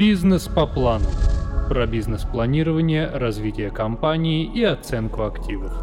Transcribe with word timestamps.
Бизнес 0.00 0.48
по 0.48 0.66
плану. 0.66 1.04
Про 1.68 1.86
бизнес-планирование, 1.86 3.06
развитие 3.06 3.70
компании 3.70 4.50
и 4.50 4.62
оценку 4.62 5.24
активов. 5.24 5.74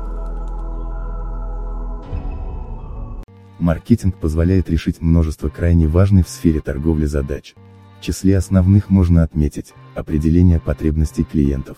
Маркетинг 3.59 4.15
позволяет 4.15 4.71
решить 4.71 5.01
множество 5.01 5.49
крайне 5.49 5.87
важных 5.87 6.25
в 6.25 6.31
сфере 6.31 6.61
торговли 6.61 7.05
задач. 7.05 7.53
В 7.99 8.03
числе 8.03 8.35
основных 8.39 8.89
можно 8.89 9.21
отметить 9.21 9.75
определение 9.93 10.59
потребностей 10.59 11.23
клиентов, 11.23 11.77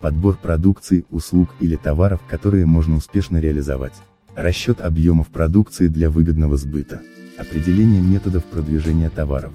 подбор 0.00 0.38
продукции, 0.38 1.04
услуг 1.10 1.50
или 1.60 1.76
товаров, 1.76 2.22
которые 2.26 2.64
можно 2.64 2.96
успешно 2.96 3.36
реализовать, 3.36 4.00
расчет 4.34 4.80
объемов 4.80 5.28
продукции 5.28 5.88
для 5.88 6.08
выгодного 6.08 6.56
сбыта, 6.56 7.02
определение 7.36 8.00
методов 8.00 8.42
продвижения 8.46 9.10
товаров, 9.10 9.52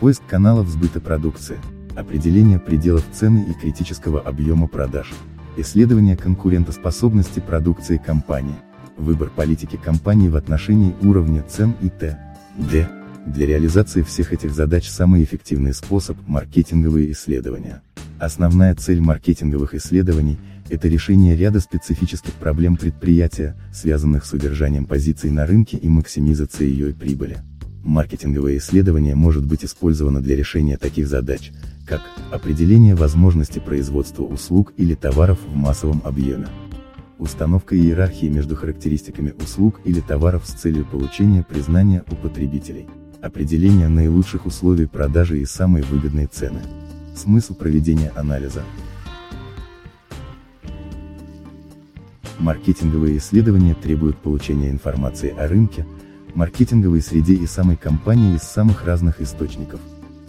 поиск 0.00 0.22
каналов 0.26 0.68
сбыта 0.68 1.00
продукции, 1.00 1.58
определение 1.94 2.58
пределов 2.58 3.04
цены 3.12 3.46
и 3.48 3.54
критического 3.54 4.20
объема 4.20 4.66
продаж, 4.68 5.12
исследование 5.56 6.16
конкурентоспособности 6.16 7.40
продукции 7.40 7.96
компании, 7.96 8.56
выбор 8.96 9.30
политики 9.34 9.76
компании 9.82 10.28
в 10.28 10.36
отношении 10.36 10.94
уровня 11.02 11.42
цен 11.42 11.74
и 11.80 11.88
т.д. 11.88 12.88
Для 13.26 13.46
реализации 13.46 14.02
всех 14.02 14.32
этих 14.32 14.54
задач 14.54 14.88
самый 14.88 15.24
эффективный 15.24 15.74
способ– 15.74 16.16
маркетинговые 16.26 17.10
исследования. 17.10 17.82
Основная 18.18 18.74
цель 18.74 19.00
маркетинговых 19.00 19.74
исследований– 19.74 20.38
это 20.70 20.88
решение 20.88 21.36
ряда 21.36 21.60
специфических 21.60 22.32
проблем 22.34 22.76
предприятия, 22.76 23.56
связанных 23.72 24.24
с 24.26 24.32
удержанием 24.32 24.84
позиций 24.84 25.30
на 25.30 25.46
рынке 25.46 25.76
и 25.76 25.88
максимизацией 25.88 26.70
ее 26.70 26.94
прибыли. 26.94 27.38
Маркетинговое 27.86 28.56
исследование 28.58 29.14
может 29.14 29.46
быть 29.46 29.64
использовано 29.64 30.20
для 30.20 30.34
решения 30.34 30.76
таких 30.76 31.06
задач, 31.06 31.52
как 31.86 32.02
определение 32.32 32.96
возможности 32.96 33.60
производства 33.60 34.24
услуг 34.24 34.72
или 34.76 34.94
товаров 34.94 35.38
в 35.46 35.54
массовом 35.54 36.02
объеме, 36.04 36.48
установка 37.18 37.76
иерархии 37.76 38.26
между 38.26 38.56
характеристиками 38.56 39.32
услуг 39.40 39.80
или 39.84 40.00
товаров 40.00 40.42
с 40.46 40.52
целью 40.52 40.84
получения 40.84 41.44
признания 41.44 42.02
у 42.10 42.16
потребителей, 42.16 42.88
определение 43.22 43.86
наилучших 43.86 44.46
условий 44.46 44.86
продажи 44.86 45.40
и 45.40 45.44
самой 45.44 45.82
выгодной 45.82 46.26
цены. 46.26 46.62
Смысл 47.14 47.54
проведения 47.54 48.12
анализа. 48.16 48.64
Маркетинговые 52.40 53.18
исследования 53.18 53.76
требуют 53.80 54.18
получения 54.18 54.70
информации 54.70 55.30
о 55.30 55.46
рынке, 55.46 55.86
маркетинговой 56.36 57.00
среде 57.00 57.34
и 57.34 57.46
самой 57.46 57.76
компании 57.76 58.36
из 58.36 58.42
самых 58.42 58.84
разных 58.84 59.22
источников. 59.22 59.80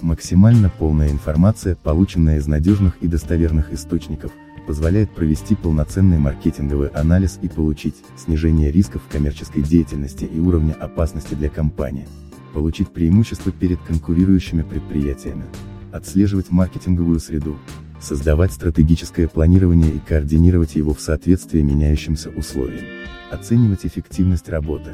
Максимально 0.02 0.70
полная 0.70 1.10
информация, 1.12 1.76
полученная 1.76 2.38
из 2.38 2.48
надежных 2.48 2.98
и 3.02 3.08
достоверных 3.08 3.74
источников, 3.74 4.32
позволяет 4.66 5.12
провести 5.12 5.56
полноценный 5.56 6.18
маркетинговый 6.18 6.88
анализ 6.90 7.40
и 7.42 7.50
получить 7.50 7.96
снижение 8.18 8.72
рисков 8.72 9.02
коммерческой 9.12 9.64
деятельности 9.64 10.24
и 10.24 10.40
уровня 10.40 10.74
опасности 10.74 11.34
для 11.34 11.50
компании. 11.50 12.08
Получить 12.54 12.90
преимущество 12.90 13.52
перед 13.52 13.80
конкурирующими 13.82 14.62
предприятиями. 14.62 15.44
Отслеживать 15.92 16.52
маркетинговую 16.52 17.20
среду. 17.20 17.58
Создавать 18.00 18.54
стратегическое 18.54 19.28
планирование 19.28 19.92
и 19.92 20.00
координировать 20.00 20.76
его 20.76 20.94
в 20.94 21.02
соответствии 21.02 21.62
меняющимся 21.62 22.30
условиям. 22.30 22.86
Оценивать 23.32 23.86
эффективность 23.86 24.48
работы. 24.48 24.92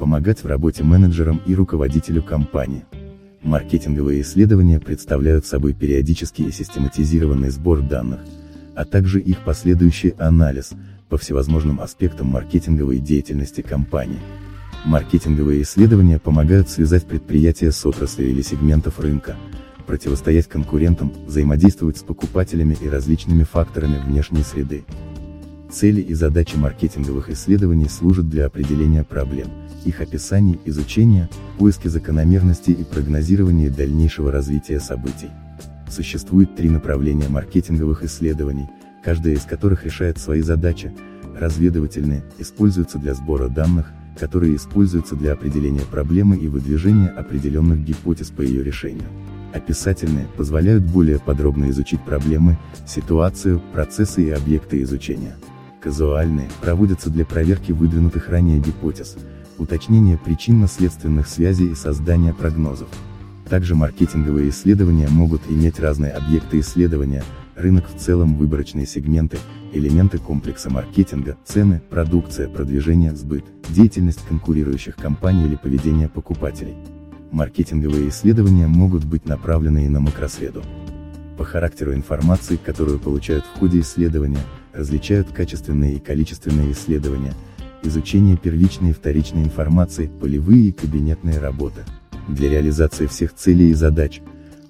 Помогать 0.00 0.42
в 0.42 0.46
работе 0.46 0.82
менеджерам 0.82 1.42
и 1.44 1.54
руководителю 1.54 2.22
компании. 2.22 2.86
Маркетинговые 3.42 4.22
исследования 4.22 4.80
представляют 4.80 5.44
собой 5.44 5.74
периодический 5.74 6.46
и 6.46 6.50
систематизированный 6.50 7.50
сбор 7.50 7.82
данных, 7.82 8.20
а 8.74 8.86
также 8.86 9.20
их 9.20 9.44
последующий 9.44 10.14
анализ, 10.18 10.70
по 11.10 11.18
всевозможным 11.18 11.82
аспектам 11.82 12.28
маркетинговой 12.28 12.98
деятельности 12.98 13.60
компании. 13.60 14.20
Маркетинговые 14.86 15.60
исследования 15.60 16.18
помогают 16.18 16.70
связать 16.70 17.04
предприятия 17.04 17.70
с 17.70 17.84
отраслью 17.84 18.30
или 18.30 18.40
сегментов 18.40 19.00
рынка, 19.00 19.36
противостоять 19.86 20.46
конкурентам, 20.46 21.12
взаимодействовать 21.26 21.98
с 21.98 22.02
покупателями 22.02 22.74
и 22.80 22.88
различными 22.88 23.42
факторами 23.42 23.98
внешней 24.02 24.44
среды. 24.44 24.82
Цели 25.70 26.00
и 26.00 26.14
задачи 26.14 26.56
маркетинговых 26.56 27.30
исследований 27.30 27.88
служат 27.88 28.28
для 28.28 28.46
определения 28.46 29.04
проблем, 29.04 29.48
их 29.84 30.00
описания, 30.00 30.58
изучения, 30.64 31.30
поиски 31.58 31.86
закономерностей 31.86 32.72
и 32.72 32.82
прогнозирования 32.82 33.70
дальнейшего 33.70 34.32
развития 34.32 34.80
событий. 34.80 35.30
Существует 35.88 36.56
три 36.56 36.68
направления 36.68 37.28
маркетинговых 37.28 38.02
исследований, 38.02 38.68
каждая 39.04 39.34
из 39.34 39.42
которых 39.42 39.84
решает 39.84 40.18
свои 40.18 40.40
задачи. 40.40 40.92
Разведывательные, 41.38 42.24
используются 42.38 42.98
для 42.98 43.14
сбора 43.14 43.48
данных, 43.48 43.92
которые 44.18 44.56
используются 44.56 45.14
для 45.14 45.32
определения 45.32 45.82
проблемы 45.88 46.36
и 46.36 46.48
выдвижения 46.48 47.08
определенных 47.08 47.84
гипотез 47.84 48.30
по 48.30 48.42
ее 48.42 48.64
решению. 48.64 49.08
Описательные, 49.54 50.26
позволяют 50.36 50.84
более 50.84 51.20
подробно 51.20 51.70
изучить 51.70 52.00
проблемы, 52.04 52.58
ситуацию, 52.86 53.62
процессы 53.72 54.24
и 54.24 54.30
объекты 54.30 54.82
изучения. 54.82 55.36
Казуальные, 55.80 56.50
проводятся 56.60 57.08
для 57.08 57.24
проверки 57.24 57.72
выдвинутых 57.72 58.28
ранее 58.28 58.58
гипотез, 58.58 59.16
уточнения 59.56 60.18
причинно-следственных 60.22 61.26
связей 61.26 61.70
и 61.70 61.74
создания 61.74 62.34
прогнозов. 62.34 62.88
Также 63.48 63.74
маркетинговые 63.74 64.50
исследования 64.50 65.08
могут 65.08 65.40
иметь 65.48 65.80
разные 65.80 66.12
объекты 66.12 66.60
исследования, 66.60 67.24
рынок 67.56 67.86
в 67.88 67.98
целом 67.98 68.36
выборочные 68.36 68.86
сегменты, 68.86 69.38
элементы 69.72 70.18
комплекса 70.18 70.68
маркетинга, 70.68 71.38
цены, 71.46 71.80
продукция, 71.88 72.48
продвижение, 72.48 73.16
сбыт, 73.16 73.44
деятельность 73.70 74.20
конкурирующих 74.28 74.96
компаний 74.96 75.46
или 75.46 75.56
поведение 75.56 76.10
покупателей. 76.10 76.76
Маркетинговые 77.30 78.10
исследования 78.10 78.66
могут 78.66 79.04
быть 79.04 79.24
направлены 79.24 79.86
и 79.86 79.88
на 79.88 80.00
макросреду. 80.00 80.62
По 81.38 81.44
характеру 81.44 81.94
информации, 81.94 82.58
которую 82.62 82.98
получают 82.98 83.44
в 83.46 83.58
ходе 83.58 83.80
исследования, 83.80 84.40
различают 84.72 85.32
качественные 85.32 85.96
и 85.96 85.98
количественные 85.98 86.72
исследования, 86.72 87.34
изучение 87.82 88.36
первичной 88.36 88.90
и 88.90 88.92
вторичной 88.92 89.42
информации, 89.42 90.10
полевые 90.20 90.68
и 90.68 90.72
кабинетные 90.72 91.38
работы. 91.38 91.84
Для 92.28 92.48
реализации 92.50 93.06
всех 93.06 93.34
целей 93.34 93.70
и 93.70 93.74
задач, 93.74 94.20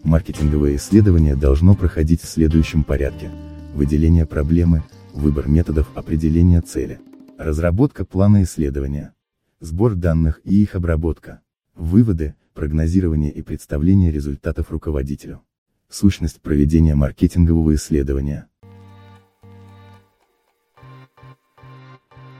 маркетинговое 0.02 0.76
исследование 0.76 1.36
должно 1.36 1.74
проходить 1.74 2.22
в 2.22 2.28
следующем 2.28 2.84
порядке. 2.84 3.30
Выделение 3.74 4.26
проблемы, 4.26 4.82
выбор 5.12 5.48
методов 5.48 5.88
определения 5.94 6.60
цели, 6.60 7.00
разработка 7.38 8.04
плана 8.04 8.42
исследования, 8.42 9.14
сбор 9.60 9.94
данных 9.94 10.40
и 10.44 10.62
их 10.62 10.74
обработка, 10.74 11.40
выводы, 11.74 12.34
прогнозирование 12.54 13.30
и 13.30 13.42
представление 13.42 14.10
результатов 14.10 14.70
руководителю. 14.70 15.40
Сущность 15.88 16.40
проведения 16.40 16.94
маркетингового 16.94 17.74
исследования. 17.74 18.46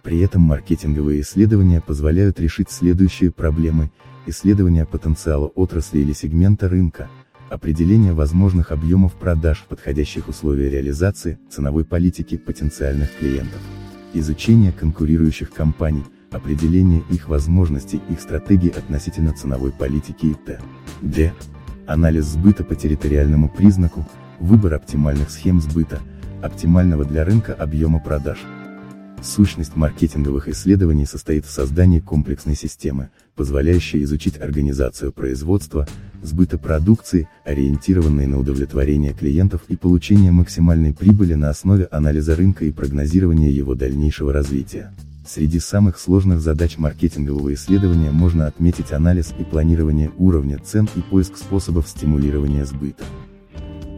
При 0.03 0.21
этом 0.21 0.43
маркетинговые 0.43 1.21
исследования 1.21 1.81
позволяют 1.81 2.41
решить 2.41 2.71
следующие 2.71 3.31
проблемы, 3.31 3.91
исследование 4.27 4.87
потенциала 4.87 5.47
отрасли 5.47 5.99
или 5.99 6.13
сегмента 6.13 6.69
рынка, 6.69 7.09
определение 7.51 8.13
возможных 8.13 8.71
объемов 8.73 9.15
продаж, 9.15 9.67
подходящих 9.69 10.29
условий 10.29 10.71
реализации, 10.71 11.39
ценовой 11.51 11.85
политики 11.85 12.37
потенциальных 12.39 13.15
клиентов, 13.19 13.61
изучение 14.15 14.73
конкурирующих 14.73 15.53
компаний, 15.53 16.05
определение 16.31 17.03
их 17.11 17.29
возможностей, 17.29 18.01
их 18.09 18.21
стратегий 18.21 18.71
относительно 18.71 19.33
ценовой 19.33 19.73
политики 19.73 20.27
и 20.27 20.35
т.д. 20.35 21.33
Анализ 21.87 22.25
сбыта 22.25 22.63
по 22.65 22.75
территориальному 22.75 23.49
признаку, 23.49 24.07
выбор 24.39 24.75
оптимальных 24.75 25.31
схем 25.31 25.61
сбыта, 25.61 25.99
оптимального 26.41 27.05
для 27.05 27.25
рынка 27.25 27.53
объема 27.53 27.99
продаж. 27.99 28.39
Сущность 29.23 29.77
маркетинговых 29.77 30.49
исследований 30.49 31.05
состоит 31.05 31.45
в 31.45 31.51
создании 31.51 32.01
комплексной 32.01 32.57
системы, 32.57 33.11
позволяющей 33.37 34.03
изучить 34.03 34.41
организацию 34.41 35.13
производства, 35.13 35.87
сбыта 36.23 36.57
продукции, 36.57 37.29
ориентированной 37.45 38.27
на 38.27 38.39
удовлетворение 38.39 39.13
клиентов 39.13 39.63
и 39.69 39.77
получение 39.77 40.33
максимальной 40.33 40.95
прибыли 40.95 41.35
на 41.35 41.51
основе 41.51 41.87
анализа 41.91 42.35
рынка 42.35 42.65
и 42.65 42.73
прогнозирования 42.73 43.51
его 43.51 43.75
дальнейшего 43.75 44.33
развития. 44.33 44.95
Среди 45.27 45.61
самых 45.61 45.99
сложных 45.99 46.41
задач 46.41 46.79
маркетингового 46.79 47.53
исследования 47.53 48.11
можно 48.11 48.47
отметить 48.47 48.91
анализ 48.91 49.35
и 49.39 49.45
планирование 49.45 50.11
уровня 50.17 50.59
цен 50.59 50.89
и 50.97 51.03
поиск 51.03 51.37
способов 51.37 51.87
стимулирования 51.89 52.65
сбыта. 52.65 53.05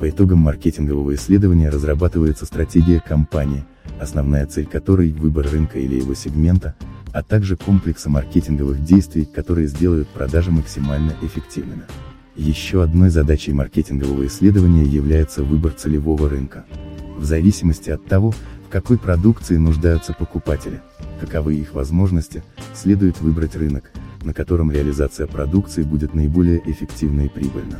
По 0.00 0.10
итогам 0.10 0.40
маркетингового 0.40 1.14
исследования 1.14 1.70
разрабатывается 1.70 2.44
стратегия 2.44 3.00
компании, 3.00 3.64
основная 4.00 4.46
цель 4.46 4.67
которой– 4.67 5.12
выбор 5.12 5.49
рынка 5.50 5.79
или 5.79 5.96
его 5.96 6.14
сегмента, 6.14 6.75
а 7.12 7.23
также 7.23 7.56
комплекса 7.56 8.11
маркетинговых 8.11 8.84
действий, 8.84 9.25
которые 9.25 9.67
сделают 9.67 10.08
продажи 10.08 10.50
максимально 10.50 11.14
эффективными. 11.23 11.82
Еще 12.34 12.82
одной 12.82 13.11
задачей 13.11 13.52
маркетингового 13.52 14.26
исследования 14.26 14.84
является 14.84 15.43
выбор 15.43 15.73
целевого 15.73 16.29
рынка. 16.31 16.64
В 17.19 17.25
зависимости 17.25 17.90
от 17.90 18.05
того, 18.06 18.31
в 18.31 18.70
какой 18.70 18.99
продукции 18.99 19.58
нуждаются 19.58 20.14
покупатели, 20.14 20.81
каковы 21.20 21.56
их 21.56 21.75
возможности, 21.75 22.43
следует 22.75 23.20
выбрать 23.20 23.55
рынок, 23.55 23.90
на 24.23 24.32
котором 24.32 24.73
реализация 24.73 25.26
продукции 25.26 25.82
будет 25.82 26.14
наиболее 26.14 26.62
эффективна 26.64 27.26
и 27.26 27.28
прибыльна. 27.28 27.78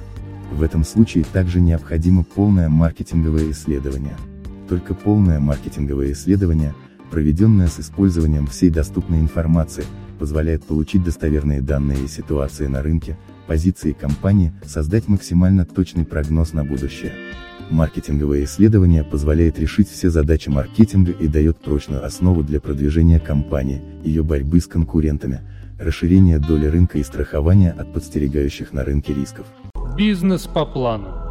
В 0.53 0.63
этом 0.63 0.85
случае 0.85 1.25
также 1.25 1.63
необходимо 1.63 2.25
полное 2.25 2.69
маркетинговое 2.69 3.51
исследование. 3.53 4.17
Только 4.73 4.95
полное 4.95 5.39
маркетинговое 5.39 6.13
исследование, 6.13 6.75
проведенное 7.11 7.67
с 7.67 7.79
использованием 7.79 8.47
всей 8.47 8.71
доступной 8.71 9.21
информации, 9.21 9.85
позволяет 10.19 10.65
получить 10.65 11.05
достоверные 11.05 11.61
данные 11.61 12.03
и 12.03 12.09
ситуации 12.09 12.69
на 12.69 12.83
рынке, 12.83 13.19
позиции 13.47 13.93
компании, 13.93 14.55
создать 14.65 15.09
максимально 15.09 15.67
точный 15.67 16.07
прогноз 16.07 16.55
на 16.55 16.65
будущее. 16.65 17.13
Маркетинговое 17.69 18.45
исследование 18.45 19.05
позволяет 19.05 19.59
решить 19.59 19.91
все 19.91 20.09
задачи 20.09 20.49
маркетинга 20.49 21.13
и 21.13 21.29
дает 21.29 21.59
прочную 21.59 22.03
основу 22.03 22.43
для 22.43 22.59
продвижения 22.59 23.21
компании, 23.21 23.83
ее 24.03 24.23
борьбы 24.23 24.59
с 24.59 24.67
конкурентами, 24.67 25.43
расширения 25.79 26.39
доли 26.39 26.65
рынка 26.65 26.97
и 26.97 27.03
страхования 27.03 27.73
от 27.73 27.93
подстерегающих 27.93 28.73
на 28.73 28.85
рынке 28.85 29.13
рисков. 29.13 29.45
Бизнес 29.99 30.47
по 30.47 30.65
плану. 30.65 31.22